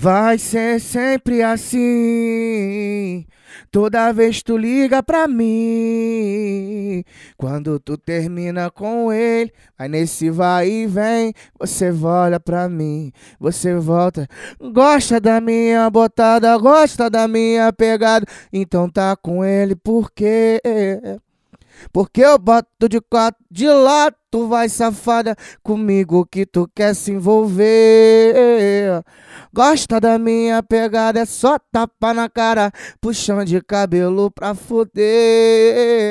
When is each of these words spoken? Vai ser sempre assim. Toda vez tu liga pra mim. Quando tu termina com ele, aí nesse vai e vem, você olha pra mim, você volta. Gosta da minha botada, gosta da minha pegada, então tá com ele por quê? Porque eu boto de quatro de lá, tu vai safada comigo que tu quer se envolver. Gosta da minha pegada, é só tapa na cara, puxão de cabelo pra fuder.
Vai 0.00 0.38
ser 0.38 0.78
sempre 0.80 1.42
assim. 1.42 3.26
Toda 3.68 4.12
vez 4.12 4.40
tu 4.44 4.56
liga 4.56 5.02
pra 5.02 5.26
mim. 5.26 7.02
Quando 7.36 7.80
tu 7.80 7.98
termina 7.98 8.70
com 8.70 9.12
ele, 9.12 9.52
aí 9.76 9.88
nesse 9.88 10.30
vai 10.30 10.68
e 10.68 10.86
vem, 10.86 11.34
você 11.58 11.90
olha 11.90 12.38
pra 12.38 12.68
mim, 12.68 13.10
você 13.40 13.74
volta. 13.74 14.28
Gosta 14.72 15.18
da 15.18 15.40
minha 15.40 15.90
botada, 15.90 16.56
gosta 16.58 17.10
da 17.10 17.26
minha 17.26 17.72
pegada, 17.72 18.24
então 18.52 18.88
tá 18.88 19.16
com 19.16 19.44
ele 19.44 19.74
por 19.74 20.12
quê? 20.12 20.60
Porque 21.92 22.20
eu 22.20 22.38
boto 22.38 22.88
de 22.88 23.00
quatro 23.00 23.42
de 23.50 23.66
lá, 23.66 24.12
tu 24.30 24.46
vai 24.46 24.68
safada 24.68 25.34
comigo 25.62 26.26
que 26.26 26.44
tu 26.46 26.68
quer 26.74 26.94
se 26.94 27.12
envolver. 27.12 28.34
Gosta 29.52 30.00
da 30.00 30.18
minha 30.18 30.62
pegada, 30.62 31.20
é 31.20 31.24
só 31.24 31.58
tapa 31.72 32.12
na 32.12 32.28
cara, 32.28 32.70
puxão 33.00 33.44
de 33.44 33.60
cabelo 33.60 34.30
pra 34.30 34.54
fuder. 34.54 36.07